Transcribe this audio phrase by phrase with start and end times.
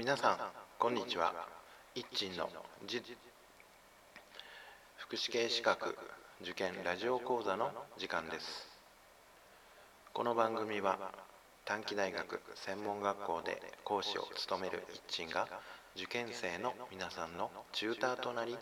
[0.00, 0.38] 皆さん
[0.78, 1.34] こんにちは。
[1.94, 2.48] 一鎮の
[4.96, 5.94] 福祉系資格
[6.40, 8.66] 受験ラジオ講座の時間です。
[10.14, 10.98] この番組は
[11.66, 15.46] 短期大学専門学校で講師を務める一鎮が
[15.94, 18.56] 受験生の皆さんのチューターとなり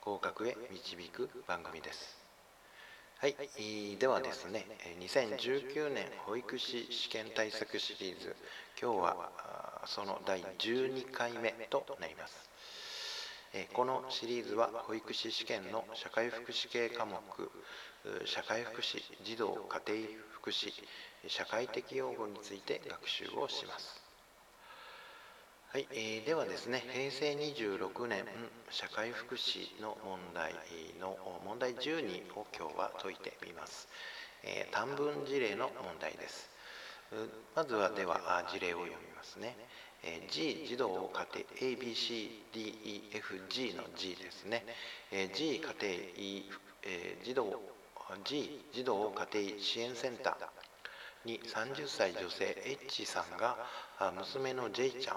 [0.00, 2.23] 合格へ導く番組です。
[3.24, 4.66] はい、ではですね
[5.00, 8.36] 2019年保育士試験対策シリーズ
[8.78, 9.30] 今日は
[9.86, 12.34] その第12回目となります。
[13.72, 17.16] このシリーズは保育士試験の社会福祉系科目
[18.26, 20.70] 社会福祉児童家庭福祉
[21.26, 24.13] 社会的用語について学習をします。
[25.74, 28.24] はい、えー、ではですね、平成26年
[28.70, 30.54] 社会福祉の問題
[31.00, 33.88] の問題12を今日は解いてみます。
[34.44, 36.48] えー、短文事例の問題です。
[37.56, 39.56] まずはでは事例を読みますね。
[40.04, 41.44] えー、G 児童家庭
[41.74, 44.64] ABCDEFG の G ですね。
[45.10, 45.74] えー、G 家庭、
[46.84, 47.60] えー、児童
[48.22, 53.58] G 児童家庭支援センターに30歳女性 H さんが
[54.16, 55.16] 娘の J ちゃん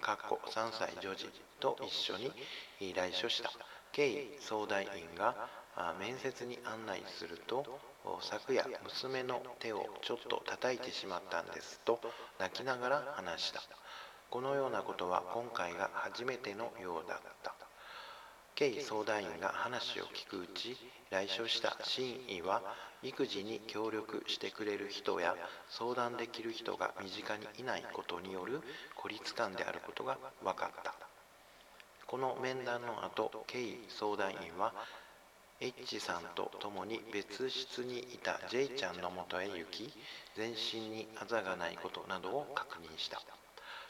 [0.00, 2.32] かっこ3歳女児と一緒に
[2.94, 3.50] 来所した。
[3.92, 5.48] K 相談員が
[5.98, 7.64] 面接に案内すると
[8.20, 12.00] 昨夜娘の手をちょっと叩いてしまったんですと
[12.38, 13.62] 泣きながら話した。
[14.30, 17.54] このようなことは今回が初めてのようだった。
[18.64, 20.76] イ相談員が話を聞くうち
[21.10, 22.62] 来所した真意は
[23.04, 25.36] 育児に協力してくれる人や
[25.68, 28.62] 相談できる人が身近にいないことによる
[28.96, 30.94] 孤立感であることが分かった。
[32.06, 34.72] この面談の後ケイ相談員は
[35.60, 39.92] H さんと共に別室にいた J ちゃんのもとへ行き
[40.36, 43.22] 全身にあざがないことなどを確認した。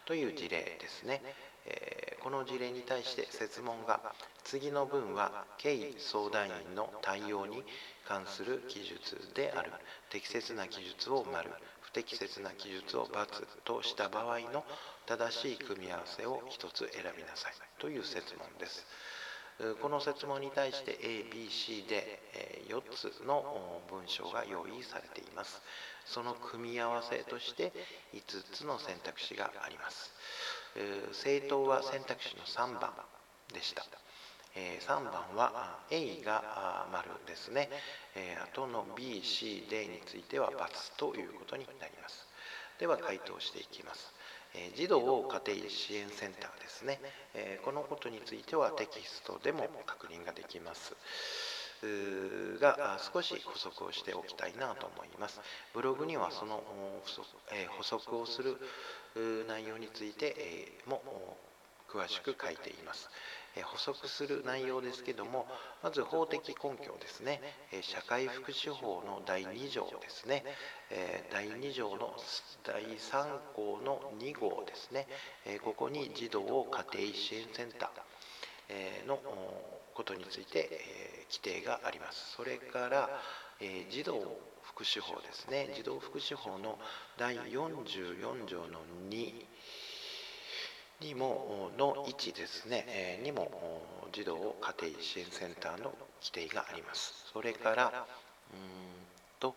[0.07, 1.23] という事例ですね。
[1.67, 4.01] えー、この事例に対して設問が
[4.45, 7.63] 次の文は経緯相談員の対応に
[8.07, 9.73] 関する記述である
[10.11, 11.51] 適切な記述を丸
[11.81, 13.27] 不適切な記述を×
[13.65, 14.65] とした場合の
[15.07, 18.87] 正しい組み合わせを1つ選びなさいという設問です
[19.81, 22.21] この設問に対して ABC で
[22.69, 25.63] 4つの文章が用意されています
[26.05, 27.73] その組み合わせとして
[28.13, 28.21] 5
[28.53, 30.11] つの選択肢があります
[31.11, 32.91] 政党は選択肢の3番
[33.53, 33.87] でした。
[34.55, 37.69] 3番は A が丸ですね。
[38.43, 42.27] あとの B、C、D については×ということになります。
[42.79, 44.13] では回答していきます。
[44.77, 47.01] 児童家庭支援センターですね。
[47.65, 50.95] このことについてはテキストでも確認ができます。
[52.61, 55.41] が少し補足をしておきたいなと思います。
[55.75, 56.63] ブログにはその
[57.77, 58.59] 補足をする
[59.49, 61.03] 内容についても
[61.89, 63.11] 詳しく書いています。
[63.63, 65.47] 補足する内容ですけども、
[65.83, 67.41] まず法的根拠ですね、
[67.83, 70.45] 社会福祉法の第2条ですね、
[71.31, 72.17] 第2条の
[72.65, 75.07] 第3項の2号ですね、
[75.63, 79.21] ここに児童家庭支援センターの
[79.95, 80.69] ことについて
[81.31, 82.33] 規定があります。
[82.37, 83.23] それから、
[83.91, 84.15] 児童
[84.63, 85.71] 福祉法ですね。
[85.77, 86.79] 児童福祉法の
[87.17, 89.47] 第44条の2
[91.15, 92.85] にもの1ですね。
[92.89, 93.81] えにも
[94.13, 97.31] 児童家庭支援センターの規定があります。
[97.33, 98.07] それから
[98.53, 98.61] うん
[99.39, 99.55] と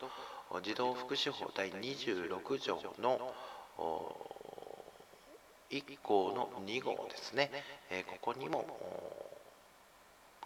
[0.62, 3.34] 児童福祉法第26条の
[5.72, 7.50] 1項の2号ですね。
[7.89, 8.66] えここにも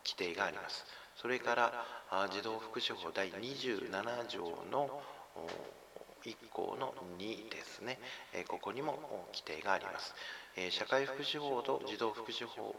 [0.06, 0.86] 規定があります。
[1.18, 1.86] それから
[2.32, 4.40] 児童福祉法第27条
[4.72, 5.02] の
[6.26, 8.00] 1項の2ですね、
[8.34, 10.14] えここにも規定があります。
[10.56, 12.76] え社会福祉法と児童福祉法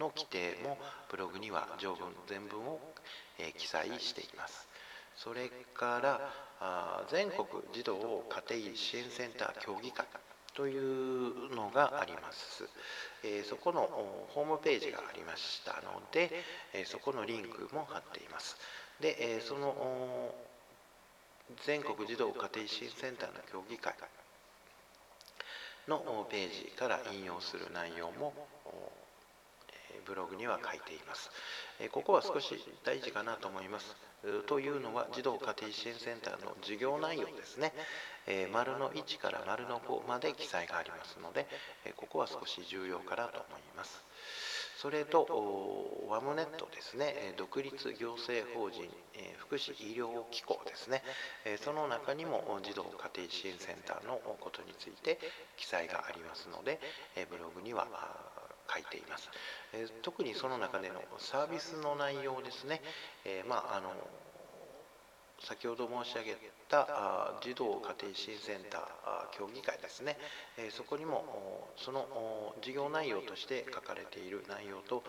[0.00, 0.76] の規定も
[1.10, 2.80] ブログには条文全文を
[3.38, 4.68] え記載しています。
[5.16, 10.06] それから全国児童家庭支援センター協議会
[10.54, 12.68] というのがあります。
[13.22, 13.82] えそこの
[14.28, 16.30] ホームページがありましたので、
[16.72, 18.56] えそこのリンクも貼っています。
[19.00, 20.34] で、えその
[21.66, 23.94] 全国児童家庭支援センターの協議会
[25.88, 28.32] のページから引用する内容も
[30.06, 31.30] ブログには書いています。
[31.92, 33.94] ここは少し大事かなと思います。
[34.46, 37.72] というのは児童家庭支援センターの授業内容ですね。
[38.52, 41.46] 丸の1から丸の5まで記載がありますので、
[41.96, 44.02] ここは少し重要かなと思います。
[44.84, 45.24] それと
[46.10, 47.32] ワムネットですね。
[47.38, 48.84] 独立行政法人
[49.38, 51.02] 福祉医療機構ですね。
[51.64, 55.18] その中にも児童家庭支援センターのことについて
[55.56, 56.80] 記載がありますので
[57.30, 57.88] ブログには
[58.70, 59.30] 書いています。
[60.02, 62.82] 特にその中でのサービスの内容ですね、
[63.48, 63.88] まあ、あの
[65.44, 66.36] 先ほど申し上げ
[66.68, 70.16] た児童家庭支援センター協議会ですね、
[70.70, 75.02] そこにもその事業内容として書かれている内容と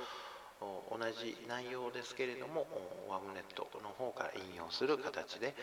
[0.59, 2.67] 同じ内容ですけれども
[3.09, 5.53] ワムネットの方から引用する形で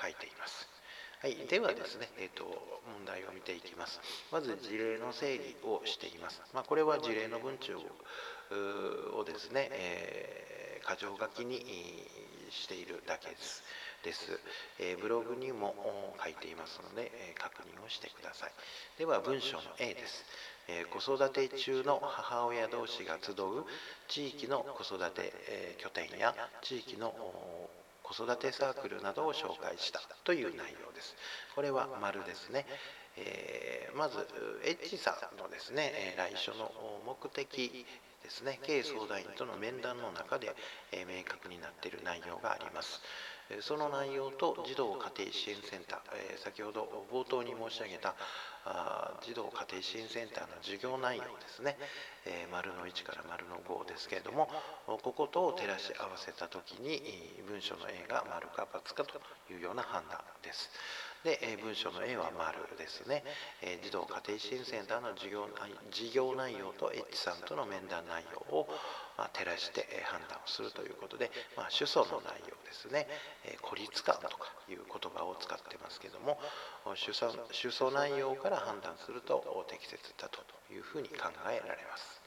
[0.00, 0.68] 書いています。
[1.20, 2.44] はい、ではですね、えーと、
[2.96, 4.00] 問題を見ていきます。
[4.32, 6.40] まず事例の整理をしています。
[6.54, 11.60] まあ、これは事例の文中をですね、えー、箇条書きに
[12.50, 13.62] しているだけです。
[14.02, 14.40] です、
[14.78, 15.74] えー、ブログにも
[16.22, 18.52] 書いていますので、えー、確認をしてください。
[18.98, 20.24] では文章の A です。
[20.68, 23.64] えー、子育て中の母親同士が集う
[24.08, 27.12] 地域の子育て、え拠点や地域の
[28.10, 31.14] 子育てサークルなどを紹介したという内容です。
[31.54, 32.66] これは丸ですね。
[33.16, 34.26] えー、まず、
[34.64, 36.72] エッチさんのですね、来所の
[37.06, 37.86] 目的
[38.22, 40.54] ですね、経営相談員との面談の中で、
[40.92, 43.00] えー、明確になっている内容があります。
[43.60, 48.14] その内容と児童家庭支援センター、先ほど冒頭に申し上げた
[49.22, 51.76] 児童家庭支援センターの授業内容ですね、
[52.26, 54.48] え、丸の1から丸の5ですけれども
[54.86, 57.02] ここと照らし合わせた時に
[57.48, 59.20] 文章の A が丸か×かと
[59.52, 60.70] いうような判断です。
[61.24, 63.22] で、文章の A は丸ですね、
[63.82, 65.48] 児童家庭支援センターの授業
[65.90, 68.68] 事業内容と H さんとの面談内容を、
[69.20, 73.06] ま照らして、判断をするということで、まあ、主訴の内容ですね、
[73.44, 76.40] え孤立感とかいう言葉を使ってますけども
[76.94, 80.40] 主訴主訴内容から判断すると適切だと
[80.72, 82.20] いうふうに考えられます。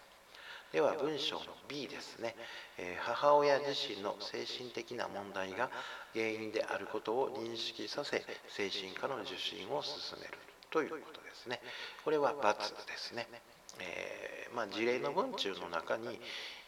[0.72, 2.36] では文章の B ですね、
[2.78, 5.70] え母親自身の精神的な問題が
[6.14, 10.34] 原因であることを認識させ精神科の受診を進める
[10.72, 11.62] ということですね。
[12.04, 13.28] これは×ですね、
[13.80, 16.20] えー、まあ、事例の文中の中に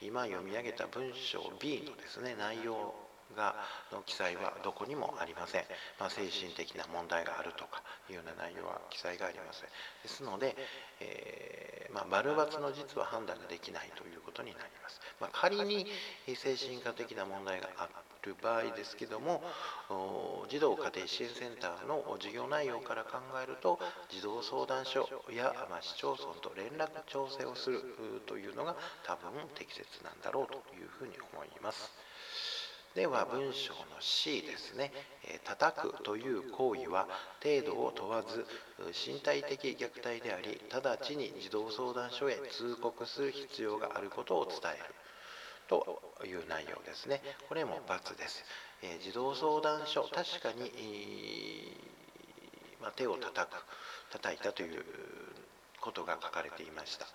[0.02, 2.94] 今読み上げた文章 B のですね内容
[3.36, 3.56] が
[3.92, 5.64] の記載はどこにもありません、
[6.00, 9.70] まあ、精神的な問題があるとかいうような内容は記載がありません。
[10.04, 10.56] ですので、
[11.00, 15.86] えー、まあ、バルバツの実は判断ができないということになります、まあ、仮に
[16.28, 17.90] 精神科的な問題があ
[18.24, 19.44] る場合ですけども
[20.50, 23.80] 児童家庭支援センターの事業内容から考えると
[24.10, 27.82] 児童相談所や、ま市町村と連絡調整をする
[28.26, 31.92] というのが多分適切なんだろうというふうに思います。
[32.96, 34.90] では文章の C ですね、
[35.28, 37.10] え叩くという行為は
[37.44, 38.46] 程度を問わず
[38.94, 44.96] 身体的虐待であり直ちに児童相談所へ通告する必要があることを伝える。
[45.68, 47.22] という内容ですね。
[47.50, 48.46] これも×です、
[48.82, 50.72] え児童相談所確かに、
[52.80, 53.58] ま、手を叩く
[54.12, 54.86] 叩いたという
[55.82, 57.06] ことが書かれていました。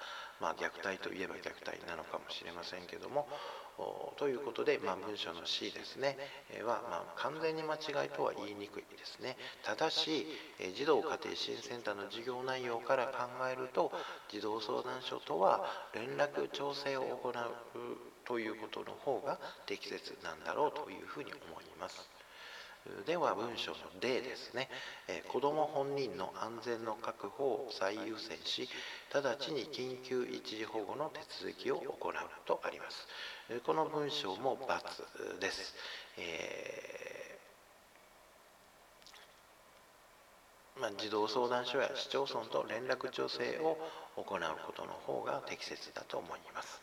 [0.41, 3.29] まあ、虐待といえば虐待なのかもしれませんけども、
[4.17, 6.17] ということで、まあ、文章の C ですね、
[6.65, 9.37] は、まあ、完全に間違いとは言いにくいですね。
[9.63, 10.27] ただし、
[10.75, 13.93] 児童家庭支援センターの事業内容から考えると、
[14.29, 17.35] 児童相談所とは連絡調整を行う
[18.27, 22.20] ということの方が適切なんだろうというふうに思います。
[23.07, 24.69] では文章の D ですね、
[25.07, 28.69] え子ども本人の安全の確保を最優先し
[29.13, 32.13] 直ちに緊急一時保護の手続きを行う
[32.47, 33.07] とあります。
[33.67, 35.75] この文章も×です、
[36.17, 43.77] えー、まあ、児童相談所や市町村と連絡調整を
[44.17, 46.81] 行うことの方が適切だと思います。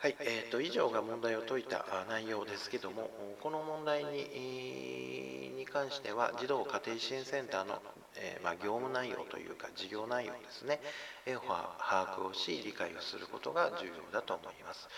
[0.00, 3.10] はい、えーと、以上が問題を解いた内容ですけども、
[3.42, 7.82] この問題にに関しては、児童家庭支援センターの、
[8.16, 10.80] えー、まあ、業務内容というか、事業内容ですね、
[11.26, 14.88] えー、把握をし、理解をすることが重要だと思います。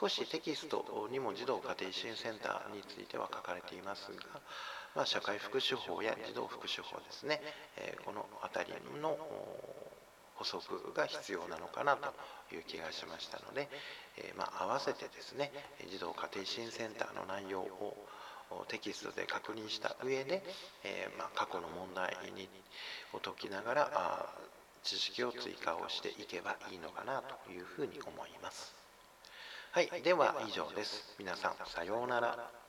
[0.00, 4.40] 少しテキストにも児童家庭支援センターについては書かれていますが、
[4.94, 7.42] まあ、社会福祉法や児童福祉法ですね、
[7.78, 9.18] えー、この辺りの
[10.36, 12.12] 補足が必要なのかなと
[12.54, 13.68] いう気がしましたので、
[14.18, 15.52] え、まあ、合わせてですね
[15.90, 17.96] 児童家庭支援センターの内容を
[18.68, 20.42] テキストで確認した上で、
[20.84, 22.48] えー、まあ、過去の問題に
[23.12, 24.26] を解きながらあ
[24.82, 28.72] 知識を追加をしていけばいいのかなというふうに思います。
[29.72, 31.16] はい、では以上です。
[31.18, 32.65] 皆さんさようなら。